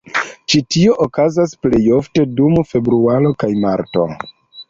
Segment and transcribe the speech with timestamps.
[0.51, 4.09] Ĉi tio okazas plejofte dum februaro kaj marto.